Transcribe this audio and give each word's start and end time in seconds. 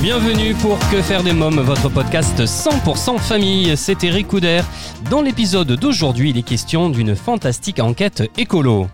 bienvenue 0.00 0.54
pour 0.54 0.78
Que 0.90 1.02
faire 1.02 1.22
des 1.22 1.32
mômes, 1.32 1.60
votre 1.60 1.88
podcast 1.88 2.38
100% 2.40 3.18
famille. 3.18 3.76
C'est 3.76 4.02
Eric 4.04 4.28
Couder. 4.28 4.62
Dans 5.10 5.20
l'épisode 5.20 5.72
d'aujourd'hui, 5.72 6.30
il 6.30 6.38
est 6.38 6.42
question 6.42 6.88
d'une 6.88 7.14
fantastique 7.14 7.80
enquête 7.80 8.22
écolo. 8.38 8.86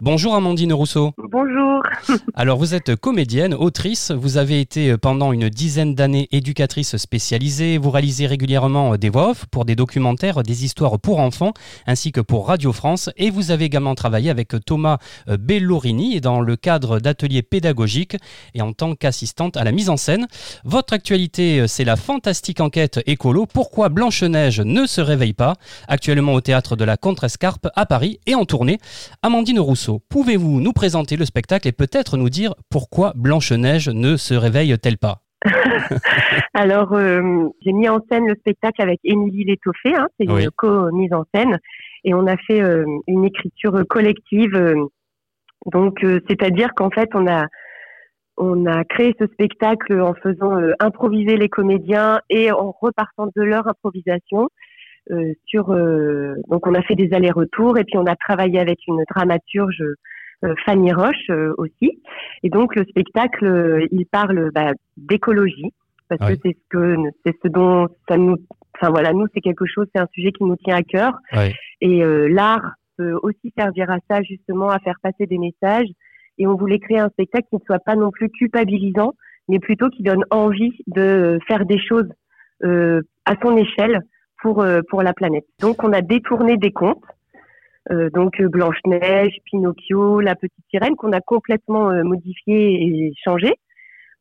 Bonjour 0.00 0.34
Amandine 0.34 0.72
Rousseau. 0.72 1.12
Bonjour. 1.30 1.82
Alors 2.34 2.56
vous 2.56 2.74
êtes 2.74 2.96
comédienne, 2.96 3.52
autrice, 3.52 4.12
vous 4.12 4.38
avez 4.38 4.62
été 4.62 4.96
pendant 4.96 5.32
une 5.32 5.50
dizaine 5.50 5.94
d'années 5.94 6.26
éducatrice 6.32 6.96
spécialisée, 6.96 7.76
vous 7.76 7.90
réalisez 7.90 8.26
régulièrement 8.26 8.96
des 8.96 9.10
voix 9.10 9.30
off 9.30 9.44
pour 9.50 9.66
des 9.66 9.76
documentaires, 9.76 10.42
des 10.42 10.64
histoires 10.64 10.98
pour 10.98 11.18
enfants, 11.18 11.52
ainsi 11.86 12.12
que 12.12 12.22
pour 12.22 12.46
Radio 12.46 12.72
France, 12.72 13.10
et 13.18 13.28
vous 13.28 13.50
avez 13.50 13.66
également 13.66 13.94
travaillé 13.94 14.30
avec 14.30 14.54
Thomas 14.64 14.96
Bellorini 15.26 16.22
dans 16.22 16.40
le 16.40 16.56
cadre 16.56 16.98
d'ateliers 16.98 17.42
pédagogiques 17.42 18.16
et 18.54 18.62
en 18.62 18.72
tant 18.72 18.94
qu'assistante 18.94 19.58
à 19.58 19.64
la 19.64 19.72
mise 19.72 19.90
en 19.90 19.98
scène. 19.98 20.28
Votre 20.64 20.94
actualité, 20.94 21.68
c'est 21.68 21.84
la 21.84 21.96
fantastique 21.96 22.60
enquête 22.60 23.00
écolo, 23.04 23.44
pourquoi 23.44 23.90
Blanche-Neige 23.90 24.62
ne 24.62 24.86
se 24.86 25.02
réveille 25.02 25.34
pas, 25.34 25.56
actuellement 25.88 26.32
au 26.32 26.40
théâtre 26.40 26.74
de 26.74 26.84
la 26.84 26.96
Contrescarpe 26.96 27.68
à 27.76 27.84
Paris 27.84 28.18
et 28.24 28.34
en 28.34 28.46
tournée. 28.46 28.78
Amandine 29.20 29.60
Rousseau, 29.60 30.00
pouvez-vous 30.08 30.62
nous 30.62 30.72
présenter 30.72 31.17
le 31.18 31.24
spectacle 31.24 31.68
et 31.68 31.72
peut-être 31.72 32.16
nous 32.16 32.30
dire 32.30 32.54
pourquoi 32.70 33.12
Blanche-Neige 33.16 33.88
ne 33.88 34.16
se 34.16 34.34
réveille-t-elle 34.34 34.98
pas 34.98 35.22
Alors, 36.54 36.92
euh, 36.94 37.48
j'ai 37.64 37.72
mis 37.72 37.88
en 37.88 38.00
scène 38.10 38.26
le 38.26 38.34
spectacle 38.40 38.82
avec 38.82 38.98
Émilie 39.04 39.44
Létoffé, 39.44 39.94
hein, 39.94 40.08
c'est 40.18 40.28
Oui. 40.30 40.44
une 40.44 40.50
co-mise 40.50 41.12
en 41.12 41.24
scène, 41.34 41.58
et 42.04 42.14
on 42.14 42.26
a 42.26 42.36
fait 42.36 42.60
euh, 42.60 42.84
une 43.06 43.24
écriture 43.24 43.84
collective. 43.88 44.54
euh, 44.54 44.74
donc, 45.66 45.98
c'est-à-dire 46.28 46.70
qu'en 46.74 46.90
fait, 46.90 47.08
on 47.14 47.26
a 47.26 47.46
on 48.40 48.66
a 48.66 48.84
créé 48.84 49.14
ce 49.18 49.26
spectacle 49.26 50.00
en 50.00 50.14
faisant 50.14 50.52
improviser 50.78 51.36
les 51.36 51.48
comédiens 51.48 52.20
et 52.30 52.52
en 52.52 52.70
repartant 52.80 53.26
de 53.34 53.42
leur 53.42 53.66
improvisation. 53.66 54.48
sur 55.44 55.74
donc 56.48 56.64
on 56.68 56.74
a 56.74 56.82
fait 56.82 56.94
des 56.94 57.12
allers-retours 57.12 57.78
et 57.78 57.84
puis 57.84 57.98
on 57.98 58.06
a 58.06 58.14
travaillé 58.14 58.60
avec 58.60 58.78
une 58.86 59.02
dramaturge 59.12 59.82
Fanny 60.64 60.92
Roche 60.92 61.30
euh, 61.30 61.52
aussi 61.58 62.00
et 62.42 62.50
donc 62.50 62.74
le 62.76 62.84
spectacle 62.84 63.44
euh, 63.44 63.86
il 63.90 64.06
parle 64.06 64.50
bah, 64.52 64.72
d'écologie 64.96 65.72
parce 66.08 66.20
Oui. 66.30 66.36
que 66.36 66.40
c'est 66.44 66.56
ce 66.56 66.68
que 66.70 66.96
c'est 67.24 67.36
ce 67.42 67.48
dont 67.48 67.88
ça 68.08 68.16
nous 68.16 68.36
enfin 68.76 68.90
voilà 68.90 69.12
nous 69.12 69.26
c'est 69.34 69.40
quelque 69.40 69.66
chose 69.66 69.86
c'est 69.94 70.00
un 70.00 70.08
sujet 70.12 70.32
qui 70.32 70.44
nous 70.44 70.56
tient 70.56 70.76
à 70.76 70.82
cœur 70.82 71.12
Oui. 71.32 71.52
et 71.80 72.04
euh, 72.04 72.28
l'art 72.28 72.74
peut 72.96 73.14
aussi 73.22 73.52
servir 73.56 73.90
à 73.90 73.98
ça 74.10 74.22
justement 74.22 74.70
à 74.70 74.78
faire 74.80 74.96
passer 75.02 75.26
des 75.26 75.38
messages 75.38 75.88
et 76.38 76.46
on 76.46 76.54
voulait 76.56 76.78
créer 76.78 76.98
un 77.00 77.08
spectacle 77.10 77.46
qui 77.50 77.56
ne 77.56 77.64
soit 77.66 77.80
pas 77.80 77.96
non 77.96 78.10
plus 78.10 78.28
culpabilisant 78.30 79.14
mais 79.48 79.58
plutôt 79.58 79.88
qui 79.88 80.02
donne 80.02 80.24
envie 80.30 80.72
de 80.86 81.38
faire 81.48 81.64
des 81.64 81.78
choses 81.78 82.08
euh, 82.64 83.02
à 83.24 83.34
son 83.42 83.56
échelle 83.56 84.00
pour 84.42 84.62
euh, 84.62 84.80
pour 84.90 85.02
la 85.02 85.12
planète. 85.12 85.44
Donc 85.60 85.82
on 85.84 85.92
a 85.92 86.00
détourné 86.00 86.56
des 86.56 86.70
contes, 86.72 87.02
euh, 87.90 88.10
donc 88.10 88.40
euh, 88.40 88.48
Blanche 88.48 88.78
Neige, 88.86 89.36
Pinocchio, 89.44 90.20
La 90.20 90.34
Petite 90.34 90.64
Sirène 90.70 90.96
qu'on 90.96 91.12
a 91.12 91.20
complètement 91.20 91.90
euh, 91.90 92.02
modifié 92.02 92.82
et 92.82 93.12
changé 93.24 93.54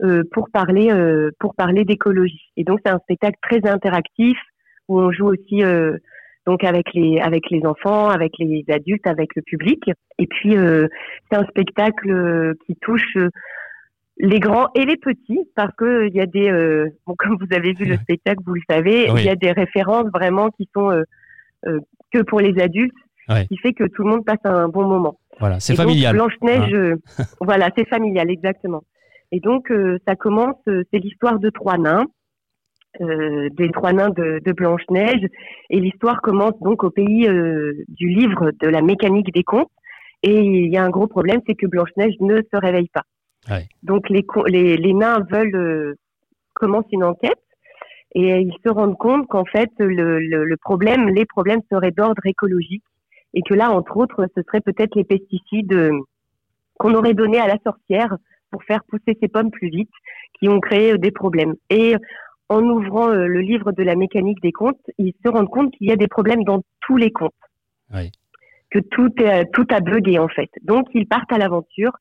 euh, 0.04 0.24
pour 0.32 0.50
parler 0.52 0.92
euh, 0.92 1.32
pour 1.40 1.56
parler 1.56 1.84
d'écologie. 1.84 2.52
Et 2.56 2.64
donc 2.64 2.80
c'est 2.86 2.92
un 2.92 3.00
spectacle 3.00 3.38
très 3.42 3.68
interactif 3.68 4.38
où 4.88 5.00
on 5.00 5.12
joue 5.12 5.28
aussi 5.28 5.64
euh, 5.64 5.98
donc 6.46 6.64
avec 6.64 6.94
les 6.94 7.20
avec 7.20 7.50
les 7.50 7.66
enfants, 7.66 8.10
avec 8.10 8.34
les 8.40 8.64
adultes, 8.70 9.06
avec 9.08 9.36
le 9.36 9.42
public. 9.42 9.84
Et 10.18 10.28
puis 10.28 10.56
euh, 10.56 10.88
c'est 11.30 11.38
un 11.38 11.46
spectacle 11.46 12.56
qui 12.66 12.76
touche 12.78 13.18
euh, 13.18 13.30
les 14.20 14.40
grands 14.40 14.70
et 14.76 14.86
les 14.86 14.98
petits 14.98 15.48
parce 15.56 15.74
que 15.76 16.08
il 16.08 16.16
y 16.16 16.22
a 16.22 16.26
des 16.26 16.50
euh, 16.50 16.88
bon 17.06 17.16
comme 17.18 17.38
vous 17.38 17.56
avez 17.56 17.74
vu 17.74 17.86
le 17.86 17.98
spectacle 17.98 18.42
vous 18.46 18.56
le 18.56 18.62
savez 18.70 19.10
Oui. 19.12 19.22
il 19.22 19.26
y 19.26 19.30
a 19.30 19.36
des 19.36 19.52
références 19.52 20.10
vraiment 20.14 20.50
qui 20.50 20.70
sont 20.74 20.90
euh, 20.92 21.04
euh, 21.68 21.80
que 22.12 22.22
pour 22.22 22.40
les 22.40 22.60
adultes 22.62 22.94
Ouais. 23.30 23.46
qui 23.48 23.58
fait 23.58 23.74
que 23.74 23.84
tout 23.84 24.04
le 24.04 24.10
monde 24.10 24.26
passe 24.26 24.40
un 24.46 24.70
bon 24.70 24.88
moment 24.88 25.20
Voilà, 25.40 25.60
c'est 25.60 25.76
familial. 25.76 26.16
Blanche-Neige, 26.16 26.74
euh, 26.74 26.96
voilà, 27.42 27.70
c'est 27.78 27.88
familial, 27.88 28.30
exactement. 28.32 28.84
Et 29.34 29.42
donc, 29.42 29.70
euh, 29.70 29.98
ça 30.08 30.16
commence, 30.16 30.56
euh, 30.70 30.84
c'est 30.92 31.00
l'histoire 31.00 31.38
de 31.40 31.50
trois 31.50 31.78
nains, 31.78 32.06
des 33.00 33.70
trois 33.74 33.92
nains 33.94 34.10
de, 34.10 34.40
de 34.44 34.52
Blanche-Neige. 34.54 35.28
Et 35.70 35.80
l'histoire 35.80 36.22
commence 36.22 36.58
donc 36.62 36.84
au 36.84 36.90
pays 36.90 37.28
du 37.90 38.08
livre 38.10 38.52
de 38.60 38.68
la 38.68 38.82
mécanique 38.82 39.32
des 39.34 39.44
contes. 39.44 39.70
Et 40.24 40.40
il 40.40 40.72
y 40.72 40.78
a 40.78 40.84
un 40.84 40.90
gros 40.90 41.06
problème, 41.06 41.42
c'est 41.46 41.54
que 41.54 41.68
Blanche-Neige 41.68 42.16
ne 42.22 42.42
se 42.42 42.58
réveille 42.58 42.90
pas. 42.90 43.04
Ouais. 43.52 43.68
Donc, 43.84 44.10
les, 44.10 44.26
les, 44.48 44.78
les 44.78 44.94
nains 44.94 45.20
veulent 45.30 45.96
commencer 46.56 46.88
une 46.94 47.04
enquête. 47.04 47.38
Et 48.16 48.40
ils 48.40 48.58
se 48.66 48.70
rendent 48.70 48.98
compte 48.98 49.28
qu'en 49.28 49.46
fait, 49.46 49.70
le, 49.78 50.18
le, 50.20 50.46
le 50.46 50.58
problème, 50.58 51.10
les 51.10 51.26
problèmes 51.26 51.62
seraient 51.70 51.92
d'ordre 51.92 52.26
écologique 52.26 52.84
et 53.34 53.42
que 53.42 53.54
là, 53.54 53.72
entre 53.72 53.98
autres, 53.98 54.28
ce 54.36 54.42
serait 54.44 54.62
peut-être 54.62 54.96
les 54.96 55.04
pesticides 55.04 55.74
euh, 55.74 55.92
qu'on 56.80 56.94
aurait 56.94 57.14
donnés 57.14 57.40
à 57.40 57.48
la 57.48 57.58
sorcière 57.64 58.18
pour 58.52 58.64
faire 58.64 58.84
pousser 58.86 59.18
ses 59.22 59.28
pommes 59.28 59.52
plus 59.52 59.70
vite, 59.70 59.92
qui 60.40 60.48
ont 60.48 60.60
créé 60.60 60.94
euh, 60.94 60.98
des 60.98 61.12
problèmes. 61.12 61.56
Et 61.70 61.96
en 62.50 62.64
ouvrant 62.64 63.10
euh, 63.10 63.28
le 63.28 63.42
livre 63.42 63.72
de 63.72 63.84
la 63.84 63.96
mécanique 63.96 64.42
des 64.42 64.52
comptes, 64.52 64.80
ils 64.98 65.14
se 65.24 65.30
rendent 65.30 65.50
compte 65.50 65.74
qu'il 65.74 65.88
y 65.88 65.92
a 65.92 65.98
des 65.98 66.08
problèmes 66.08 66.44
dans 66.44 66.62
tous 66.82 66.98
les 66.98 67.12
comptes, 67.12 67.34
Oui. 67.94 68.12
que 68.72 68.80
tout 68.80 69.12
est, 69.22 69.46
tout 69.52 69.68
a 69.70 69.82
bugué 69.82 70.18
en 70.20 70.30
fait. 70.30 70.50
Donc 70.62 70.88
ils 70.94 71.08
partent 71.08 71.32
à 71.32 71.38
l'aventure 71.38 71.92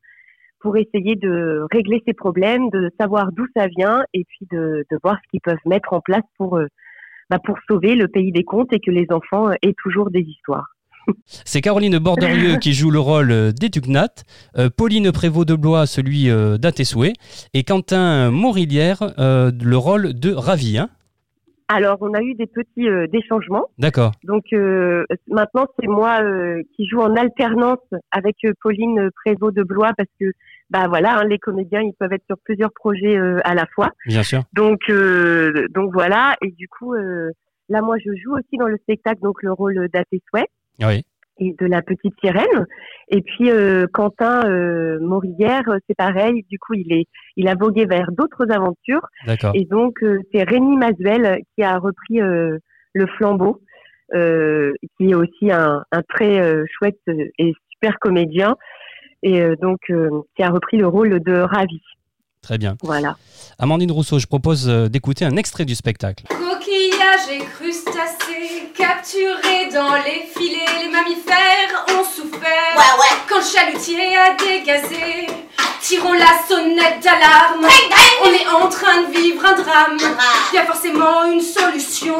pour 0.60 0.76
essayer 0.76 1.16
de 1.16 1.66
régler 1.72 2.02
ces 2.06 2.14
problèmes, 2.14 2.70
de 2.70 2.90
savoir 2.98 3.32
d'où 3.32 3.46
ça 3.56 3.66
vient 3.66 4.04
et 4.14 4.24
puis 4.24 4.46
de, 4.50 4.84
de 4.90 4.98
voir 5.02 5.18
ce 5.22 5.28
qu'ils 5.30 5.40
peuvent 5.40 5.58
mettre 5.66 5.92
en 5.92 6.00
place 6.00 6.24
pour 6.38 6.56
euh, 6.56 6.66
bah, 7.28 7.38
pour 7.40 7.58
sauver 7.68 7.96
le 7.96 8.06
pays 8.08 8.30
des 8.30 8.44
contes 8.44 8.72
et 8.72 8.80
que 8.80 8.90
les 8.90 9.06
enfants 9.10 9.50
euh, 9.50 9.54
aient 9.62 9.74
toujours 9.76 10.10
des 10.10 10.20
histoires. 10.20 10.75
C'est 11.44 11.60
Caroline 11.60 11.98
Borderieux 11.98 12.56
qui 12.58 12.72
joue 12.72 12.90
le 12.90 12.98
rôle 12.98 13.30
euh, 13.30 13.52
d'Etugnat, 13.52 14.08
euh, 14.56 14.68
Pauline 14.74 15.12
Prévost 15.12 15.48
de 15.48 15.54
Blois 15.54 15.86
celui 15.86 16.30
euh, 16.30 16.58
d'Atesoué 16.58 17.12
et 17.54 17.64
Quentin 17.64 18.30
Morilière 18.30 19.14
euh, 19.18 19.50
le 19.62 19.76
rôle 19.76 20.18
de 20.18 20.32
Ravi. 20.32 20.78
Hein 20.78 20.88
Alors 21.68 21.98
on 22.00 22.14
a 22.14 22.20
eu 22.22 22.34
des 22.34 22.46
petits 22.46 22.88
euh, 22.88 23.06
des 23.08 23.22
changements. 23.22 23.66
D'accord. 23.78 24.12
Donc 24.24 24.44
euh, 24.52 25.04
maintenant 25.28 25.66
c'est 25.78 25.88
moi 25.88 26.22
euh, 26.22 26.62
qui 26.76 26.86
joue 26.86 27.00
en 27.00 27.14
alternance 27.16 27.78
avec 28.10 28.36
Pauline 28.62 29.10
Prévost 29.24 29.56
de 29.56 29.62
Blois 29.62 29.92
parce 29.96 30.10
que 30.20 30.26
bah 30.70 30.86
voilà 30.88 31.18
hein, 31.18 31.24
les 31.24 31.38
comédiens 31.38 31.82
ils 31.82 31.94
peuvent 31.98 32.12
être 32.12 32.26
sur 32.26 32.38
plusieurs 32.44 32.72
projets 32.72 33.16
à 33.44 33.54
la 33.54 33.66
fois. 33.66 33.90
Bien 34.06 34.22
sûr. 34.22 34.42
Donc 34.52 34.90
donc 35.74 35.92
voilà 35.92 36.36
et 36.42 36.50
du 36.50 36.68
coup 36.68 36.94
là 36.94 37.80
moi 37.82 37.96
je 37.98 38.10
joue 38.22 38.34
aussi 38.34 38.56
dans 38.58 38.66
le 38.66 38.76
spectacle 38.78 39.20
donc 39.22 39.42
le 39.42 39.52
rôle 39.52 39.88
d'Atesouet 39.92 40.46
Oui. 40.80 41.04
et 41.38 41.54
de 41.58 41.66
la 41.66 41.82
petite 41.82 42.14
sirène 42.20 42.66
et 43.08 43.20
puis 43.22 43.50
euh, 43.50 43.86
Quentin 43.92 44.48
euh, 44.48 44.98
Morillère 45.00 45.68
euh, 45.68 45.78
c'est 45.86 45.96
pareil 45.96 46.44
du 46.50 46.58
coup 46.58 46.74
il 46.74 46.92
est 46.92 47.06
il 47.36 47.48
a 47.48 47.54
vogué 47.54 47.84
vers 47.86 48.10
d'autres 48.12 48.50
aventures 48.50 49.06
D'accord. 49.26 49.52
et 49.54 49.64
donc, 49.64 50.02
euh, 50.02 50.18
c'est 50.32 50.42
Rémi 50.42 50.76
Masuel 50.76 51.42
qui 51.54 51.62
a 51.62 51.78
repris 51.78 52.20
euh, 52.20 52.58
le 52.94 53.06
flambeau, 53.18 53.60
euh, 54.14 54.72
qui 54.96 55.10
est 55.10 55.14
aussi 55.14 55.50
un, 55.50 55.82
un 55.92 56.02
très 56.02 56.40
euh, 56.40 56.64
chouette 56.78 56.98
et 57.38 57.52
super 57.70 57.98
comédien, 57.98 58.56
et 59.22 59.42
euh, 59.42 59.54
donc 59.60 59.80
euh, 59.90 60.08
qui 60.34 60.42
a 60.42 60.48
repris 60.48 60.78
le 60.78 60.86
rôle 60.86 61.20
de 61.22 61.34
Ravi. 61.34 61.82
Très 62.40 62.56
bien. 62.56 62.76
Voilà. 62.82 63.16
Amandine 63.58 63.90
Rousseau, 63.92 64.18
je 64.18 64.26
propose 64.26 64.66
d'écouter 64.90 65.24
un 65.26 65.36
extrait 65.36 65.64
du 65.66 65.74
spectacle. 65.74 66.24
Coquillages 66.28 67.28
et 67.30 67.44
crustacés 67.44 68.72
capturés 68.74 69.68
dans 69.74 69.94
les 69.96 70.22
filets, 70.34 70.65
mammifères 70.96 71.84
ont 71.90 72.04
souffert. 72.04 72.72
Ouais, 72.76 72.94
ouais. 73.00 73.14
Quand 73.28 73.36
le 73.36 73.42
chalutier 73.42 74.16
a 74.16 74.34
dégazé, 74.34 75.26
tirons 75.80 76.14
la 76.14 76.32
sonnette 76.48 77.02
d'alarme. 77.02 77.66
On 78.24 78.28
est 78.28 78.64
en 78.64 78.68
train 78.68 79.02
de 79.02 79.12
vivre 79.12 79.44
un 79.44 79.54
drame. 79.54 79.98
Il 80.52 80.56
y 80.56 80.58
a 80.58 80.64
forcément 80.64 81.24
une 81.30 81.40
solution 81.40 82.14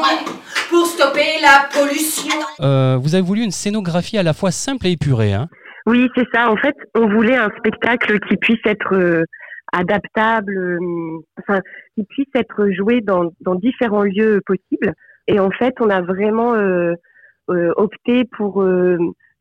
pour 0.68 0.86
stopper 0.86 1.40
la 1.40 1.68
pollution. 1.72 2.34
Euh, 2.60 2.98
vous 3.00 3.14
avez 3.14 3.24
voulu 3.24 3.42
une 3.42 3.50
scénographie 3.50 4.18
à 4.18 4.22
la 4.22 4.34
fois 4.34 4.50
simple 4.50 4.86
et 4.86 4.92
épurée. 4.92 5.32
Hein 5.32 5.48
Oui, 5.86 6.08
c'est 6.14 6.26
ça. 6.34 6.50
En 6.50 6.56
fait, 6.56 6.76
on 6.94 7.08
voulait 7.08 7.36
un 7.36 7.50
spectacle 7.58 8.18
qui 8.28 8.36
puisse 8.36 8.64
être 8.66 8.94
euh, 8.94 9.24
adaptable, 9.72 10.56
euh, 10.56 10.78
enfin, 11.40 11.60
qui 11.94 12.04
puisse 12.04 12.28
être 12.34 12.68
joué 12.76 13.00
dans, 13.00 13.30
dans 13.40 13.54
différents 13.54 14.02
lieux 14.02 14.42
possibles. 14.44 14.92
Et 15.28 15.40
en 15.40 15.50
fait, 15.50 15.74
on 15.80 15.88
a 15.88 16.02
vraiment 16.02 16.54
euh, 17.48 17.54
euh, 17.54 17.72
opté 17.76 18.24
pour 18.24 18.64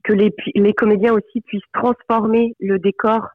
que 0.03 0.13
les, 0.13 0.33
les 0.55 0.73
comédiens 0.73 1.13
aussi 1.13 1.41
puissent 1.41 1.61
transformer 1.73 2.55
le 2.59 2.79
décor 2.79 3.29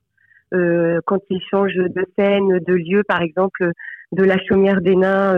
quand 0.53 1.21
ils 1.31 1.41
changent 1.49 1.77
de 1.77 2.05
scène, 2.19 2.59
de 2.59 2.75
lieu, 2.75 3.03
par 3.07 3.23
exemple, 3.23 3.71
de 4.11 4.25
la 4.25 4.37
chaumière 4.49 4.81
des 4.81 4.97
nains 4.97 5.37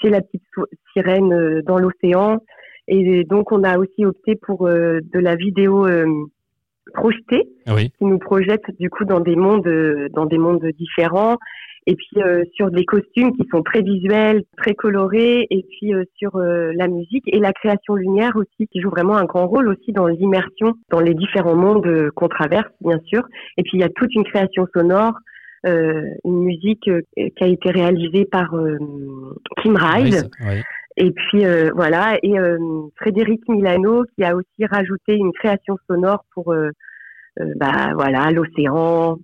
chez 0.00 0.10
la 0.10 0.20
petite 0.20 0.44
sirène 0.92 1.62
dans 1.62 1.78
l'océan. 1.78 2.42
Et 2.86 3.24
donc, 3.24 3.52
on 3.52 3.64
a 3.64 3.78
aussi 3.78 4.04
opté 4.04 4.36
pour 4.36 4.68
de 4.68 5.18
la 5.18 5.34
vidéo 5.36 5.86
projeté, 6.92 7.48
qui 7.66 8.04
nous 8.04 8.18
projette 8.18 8.64
du 8.78 8.90
coup 8.90 9.06
dans 9.06 9.20
des 9.20 9.36
mondes, 9.36 9.68
dans 10.12 10.26
des 10.26 10.38
mondes 10.38 10.66
différents. 10.78 11.38
Et 11.86 11.96
puis 11.96 12.22
euh, 12.22 12.44
sur 12.54 12.70
des 12.70 12.84
costumes 12.84 13.36
qui 13.36 13.46
sont 13.50 13.62
très 13.62 13.82
visuels, 13.82 14.42
très 14.56 14.74
colorés, 14.74 15.46
et 15.50 15.66
puis 15.70 15.94
euh, 15.94 16.04
sur 16.16 16.36
euh, 16.36 16.72
la 16.74 16.88
musique 16.88 17.24
et 17.26 17.38
la 17.38 17.52
création 17.52 17.94
lumière 17.94 18.32
aussi, 18.36 18.68
qui 18.68 18.80
joue 18.80 18.90
vraiment 18.90 19.16
un 19.16 19.24
grand 19.24 19.46
rôle 19.46 19.68
aussi 19.68 19.92
dans 19.92 20.06
l'immersion 20.06 20.74
dans 20.90 21.00
les 21.00 21.14
différents 21.14 21.56
mondes 21.56 22.10
qu'on 22.14 22.28
traverse, 22.28 22.70
bien 22.80 22.98
sûr. 23.06 23.22
Et 23.58 23.62
puis 23.62 23.72
il 23.74 23.80
y 23.80 23.84
a 23.84 23.90
toute 23.90 24.14
une 24.14 24.24
création 24.24 24.66
sonore, 24.74 25.14
une 25.66 26.44
musique 26.44 26.90
qui 27.16 27.44
a 27.44 27.46
été 27.46 27.70
réalisée 27.70 28.26
par 28.26 28.54
Kim 29.62 29.76
Rise. 29.76 30.28
Et 30.96 31.10
puis 31.10 31.44
euh, 31.44 31.70
voilà, 31.74 32.18
et 32.22 32.38
euh, 32.38 32.58
Frédéric 32.96 33.40
Milano 33.48 34.04
qui 34.14 34.24
a 34.24 34.36
aussi 34.36 34.66
rajouté 34.70 35.14
une 35.14 35.32
création 35.32 35.76
sonore 35.88 36.24
pour 36.32 36.52
euh, 36.52 36.70
bah 37.56 37.92
voilà 37.94 38.30
l'océan 38.30 39.18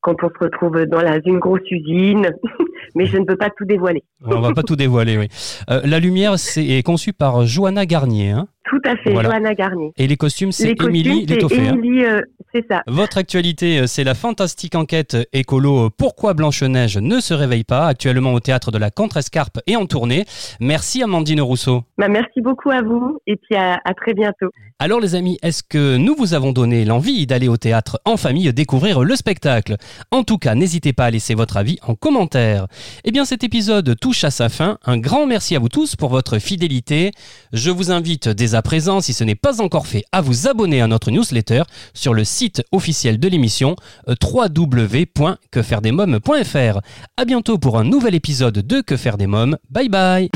quand 0.00 0.16
on 0.22 0.28
se 0.28 0.44
retrouve 0.44 0.84
dans 0.86 1.02
la, 1.02 1.18
une 1.24 1.38
grosse 1.38 1.68
usine, 1.70 2.30
mais 2.94 3.06
je 3.06 3.18
ne 3.18 3.24
peux 3.24 3.36
pas 3.36 3.50
tout 3.50 3.64
dévoiler. 3.64 4.02
on 4.24 4.40
va 4.40 4.52
pas 4.52 4.62
tout 4.62 4.76
dévoiler, 4.76 5.18
oui. 5.18 5.28
la 5.68 5.98
lumière 5.98 6.38
c'est, 6.38 6.66
est 6.66 6.82
conçue 6.82 7.12
par 7.12 7.44
Johanna 7.44 7.86
Garnier. 7.86 8.30
Hein 8.30 8.48
tout 8.70 8.80
à 8.84 8.96
fait, 8.96 9.12
Johanna 9.12 9.54
Garnier. 9.54 9.92
Et 9.96 10.06
les 10.06 10.16
costumes, 10.16 10.52
c'est 10.52 10.80
Émilie 10.80 11.26
Létoffé. 11.26 11.68
Hein. 11.68 11.76
Euh, 11.84 12.20
c'est 12.54 12.64
ça. 12.68 12.82
Votre 12.86 13.18
actualité, 13.18 13.80
euh, 13.80 13.86
c'est 13.86 14.04
la 14.04 14.14
fantastique 14.14 14.76
enquête 14.76 15.16
écolo 15.32 15.86
euh, 15.86 15.90
Pourquoi 15.96 16.34
Blanche-Neige 16.34 16.98
ne 16.98 17.18
se 17.18 17.34
réveille 17.34 17.64
pas, 17.64 17.86
actuellement 17.86 18.32
au 18.32 18.38
théâtre 18.38 18.70
de 18.70 18.78
la 18.78 18.90
Contrescarpe 18.90 19.58
et 19.66 19.74
en 19.74 19.86
tournée. 19.86 20.24
Merci 20.60 21.02
Amandine 21.02 21.40
Rousseau. 21.40 21.82
Bah, 21.98 22.08
merci 22.08 22.40
beaucoup 22.40 22.70
à 22.70 22.82
vous 22.82 23.18
et 23.26 23.36
puis 23.36 23.56
à, 23.56 23.80
à 23.84 23.94
très 23.94 24.14
bientôt. 24.14 24.50
Alors 24.78 25.00
les 25.00 25.16
amis, 25.16 25.36
est-ce 25.42 25.62
que 25.62 25.96
nous 25.96 26.14
vous 26.14 26.34
avons 26.34 26.52
donné 26.52 26.84
l'envie 26.84 27.26
d'aller 27.26 27.48
au 27.48 27.56
théâtre 27.56 28.00
en 28.04 28.16
famille 28.16 28.52
découvrir 28.52 28.99
le 29.04 29.16
spectacle 29.16 29.76
En 30.10 30.24
tout 30.24 30.38
cas, 30.38 30.54
n'hésitez 30.54 30.92
pas 30.92 31.06
à 31.06 31.10
laisser 31.10 31.34
votre 31.34 31.56
avis 31.56 31.78
en 31.82 31.94
commentaire. 31.94 32.66
Eh 33.04 33.10
bien 33.10 33.24
cet 33.24 33.44
épisode 33.44 33.96
touche 34.00 34.24
à 34.24 34.30
sa 34.30 34.48
fin. 34.48 34.78
Un 34.84 34.98
grand 34.98 35.26
merci 35.26 35.56
à 35.56 35.58
vous 35.58 35.68
tous 35.68 35.96
pour 35.96 36.10
votre 36.10 36.38
fidélité. 36.38 37.12
Je 37.52 37.70
vous 37.70 37.90
invite 37.90 38.28
dès 38.28 38.54
à 38.54 38.62
présent, 38.62 39.00
si 39.00 39.12
ce 39.12 39.24
n'est 39.24 39.34
pas 39.34 39.60
encore 39.60 39.86
fait, 39.86 40.04
à 40.12 40.20
vous 40.20 40.48
abonner 40.48 40.80
à 40.80 40.86
notre 40.86 41.10
newsletter 41.10 41.62
sur 41.94 42.14
le 42.14 42.24
site 42.24 42.62
officiel 42.72 43.18
de 43.18 43.28
l'émission 43.28 43.76
euh, 44.08 44.14
www.quefairedesmoms.fr. 44.22 46.80
À 47.16 47.24
bientôt 47.24 47.58
pour 47.58 47.78
un 47.78 47.84
nouvel 47.84 48.14
épisode 48.14 48.58
de 48.58 48.80
Que 48.80 48.96
faire 48.96 49.16
des 49.16 49.26
mômes. 49.26 49.56
Bye 49.70 49.88
bye 49.88 50.30